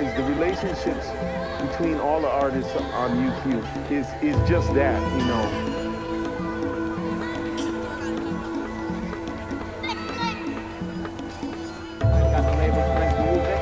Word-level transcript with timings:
the, 0.00 0.22
the 0.22 0.28
relationships 0.30 1.06
between 1.60 1.96
all 2.00 2.20
the 2.20 2.28
artists 2.28 2.74
on 2.74 3.10
UQ 3.10 3.90
is, 3.90 4.06
is 4.22 4.48
just 4.48 4.72
that, 4.74 5.00
you 5.20 5.26
know? 5.26 5.44
got 12.00 12.44
the 12.44 12.56
label 12.56 12.82
Strength 12.94 13.18
Music. 13.28 13.60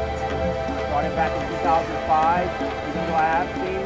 Started 0.86 1.14
back 1.16 1.32
in 1.34 1.48
2005. 1.58 2.62
Even 2.88 3.06
though 3.06 3.14
I 3.14 3.26
have 3.34 3.50
seen 3.56 3.82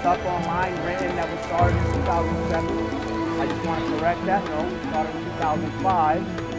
stuff 0.00 0.20
online 0.26 0.74
written 0.86 1.16
that 1.16 1.28
was 1.28 1.40
started 1.46 1.76
in 1.76 1.84
2007, 2.04 3.40
I 3.40 3.46
just 3.46 3.66
want 3.66 3.84
to 3.84 3.98
correct 3.98 4.24
that. 4.26 4.44
No, 4.44 4.60
started 4.90 5.16
in 5.16 5.24
2005. 5.24 6.50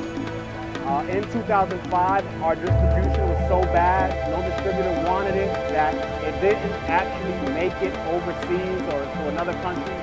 Uh, 0.83 1.05
in 1.07 1.23
2005, 1.31 2.41
our 2.41 2.55
distribution 2.55 3.29
was 3.29 3.47
so 3.47 3.61
bad, 3.71 4.30
distributor 4.63 4.93
wanted 5.09 5.35
it, 5.35 5.49
that 5.73 5.93
it 6.23 6.39
didn't 6.39 6.71
actually 6.85 7.53
make 7.53 7.73
it 7.81 7.93
overseas 8.13 8.81
or 8.93 9.01
to 9.01 9.29
another 9.29 9.53
country 9.61 9.95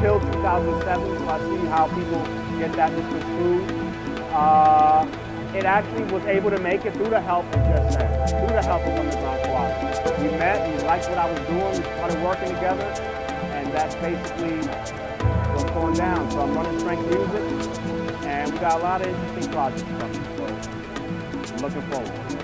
till 0.00 0.20
2007. 0.20 1.18
So 1.18 1.28
I 1.28 1.38
see 1.40 1.66
how 1.68 1.88
people 1.88 2.20
get 2.58 2.72
that 2.74 2.92
misconstrued. 2.92 3.70
Uh, 4.32 5.06
it 5.54 5.64
actually 5.64 6.04
was 6.12 6.24
able 6.24 6.50
to 6.50 6.58
make 6.60 6.84
it 6.84 6.94
through 6.94 7.08
the 7.10 7.20
help 7.20 7.44
of 7.46 7.60
Jus 7.64 7.96
Ed, 7.96 8.28
through 8.28 8.54
the 8.54 8.62
help 8.62 8.82
of 8.82 8.98
Underground 8.98 9.40
Squad. 9.44 10.20
We 10.20 10.28
met, 10.36 10.60
we 10.68 10.86
liked 10.86 11.08
what 11.08 11.18
I 11.18 11.30
was 11.30 11.40
doing, 11.46 11.70
we 11.70 11.96
started 11.96 12.22
working 12.22 12.54
together, 12.54 12.84
and 13.52 13.72
that's 13.72 13.94
basically 13.96 14.58
what's 15.52 15.70
going 15.72 15.94
down. 15.94 16.30
So 16.30 16.40
I'm 16.40 16.54
running 16.54 16.78
Strength 16.78 17.06
Music, 17.06 18.24
and 18.24 18.52
we 18.52 18.58
got 18.58 18.80
a 18.80 18.82
lot 18.82 19.00
of 19.02 19.08
interesting 19.08 19.52
projects 19.52 19.82
coming, 19.82 20.24
so 20.36 21.54
I'm 21.54 21.62
looking 21.62 21.82
forward. 21.90 22.41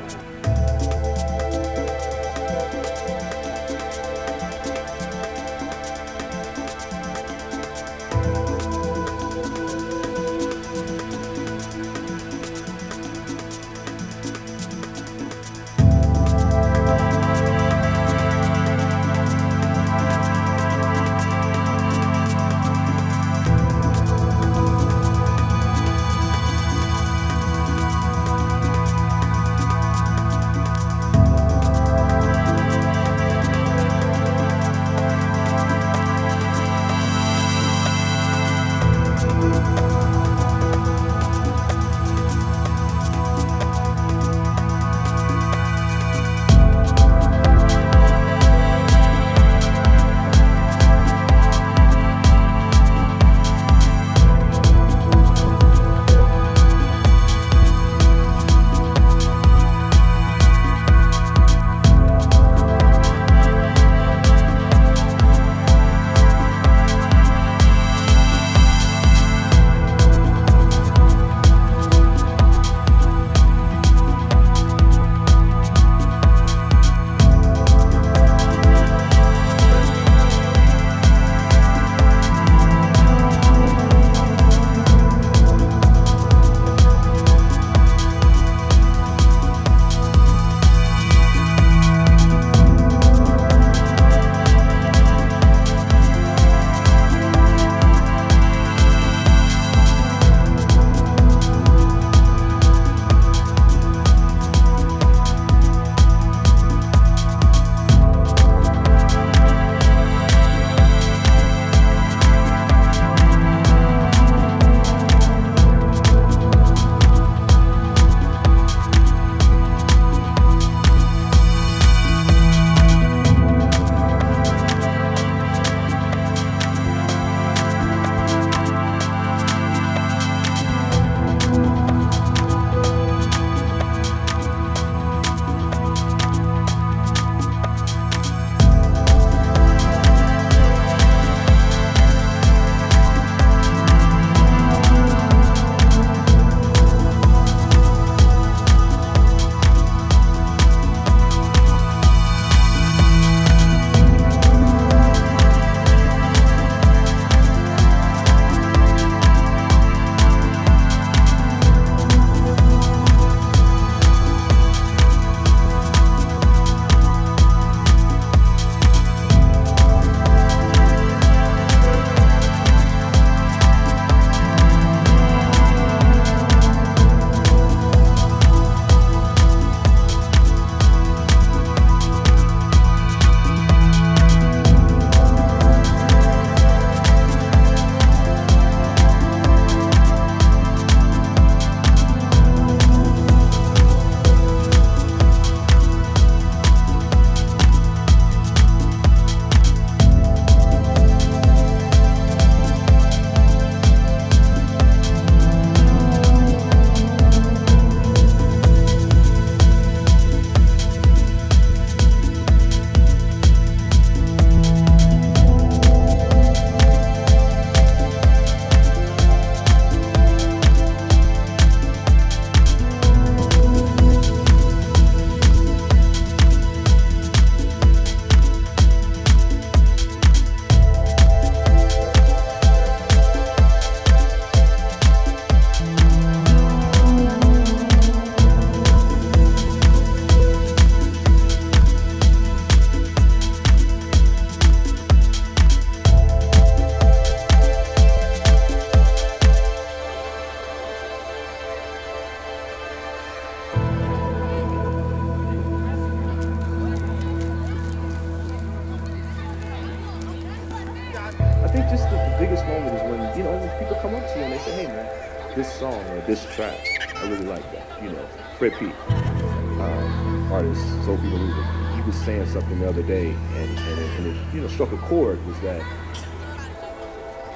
That 275.62 275.82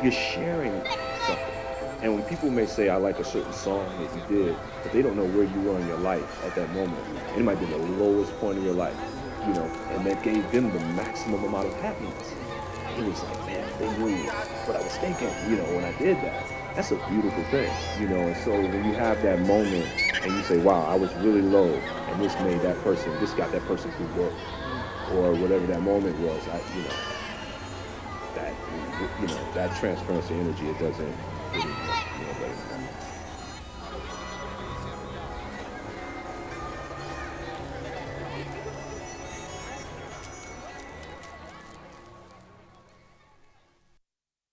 you're 0.02 0.12
sharing 0.12 0.72
something. 1.26 1.55
And 2.02 2.14
when 2.14 2.24
people 2.24 2.50
may 2.50 2.66
say, 2.66 2.89
I 2.89 2.97
like 2.97 3.20
a 3.20 3.24
certain 3.24 3.52
song 3.52 3.86
that 4.02 4.14
you 4.16 4.44
did, 4.44 4.56
but 4.82 4.92
they 4.92 5.02
don't 5.02 5.16
know 5.16 5.26
where 5.26 5.44
you 5.44 5.60
were 5.60 5.78
in 5.78 5.86
your 5.86 5.98
life 5.98 6.44
at 6.44 6.55
that 6.56 6.68
moment. 6.72 6.98
It 7.36 7.44
might 7.44 7.60
be 7.60 7.66
the 7.66 7.78
lowest 7.78 8.36
point 8.40 8.58
of 8.58 8.64
your 8.64 8.74
life, 8.74 8.97
you 9.47 9.55
know, 9.55 9.70
and 9.90 10.05
that 10.06 10.22
gave 10.24 10.50
them 10.50 10.72
the 10.72 10.81
maximum 10.97 11.44
amount 11.44 11.68
of 11.68 11.74
happiness. 11.81 12.34
It 12.98 13.05
was 13.05 13.22
like, 13.22 13.47
man, 13.47 13.68
they 13.78 13.89
knew 13.98 14.16
what 14.66 14.76
I 14.76 14.82
was 14.82 14.97
thinking, 14.97 15.31
you 15.48 15.56
know, 15.56 15.64
when 15.76 15.84
I 15.84 15.97
did 15.98 16.16
that. 16.22 16.44
That's 16.74 16.90
a 16.90 16.97
beautiful 17.08 17.44
thing, 17.44 17.70
you 18.00 18.08
know, 18.08 18.18
and 18.18 18.36
so 18.39 18.50
when 18.50 18.84
you 18.84 18.94
have 18.94 19.22
that 19.22 19.39
moment 19.40 19.86
and 20.22 20.32
you 20.32 20.42
say, 20.42 20.58
wow, 20.58 20.84
I 20.86 20.97
was 20.97 21.12
really 21.16 21.42
low, 21.42 21.68
and 21.68 22.20
this 22.20 22.34
made 22.40 22.60
that 22.62 22.82
person, 22.82 23.12
this 23.20 23.32
got 23.34 23.52
that 23.52 23.62
person 23.66 23.92
through 23.92 24.24
work, 24.24 24.32
or 25.12 25.34
whatever 25.34 25.66
that 25.66 25.82
moment 25.82 26.18
was, 26.18 26.48
I, 26.48 26.60
you 26.74 26.82
know, 26.82 26.94
you 29.20 29.26
know 29.26 29.52
that 29.55 29.74
transference 29.78 30.31
of 30.31 30.36
energy 30.36 30.68
it 30.68 30.78
doesn't 30.78 31.91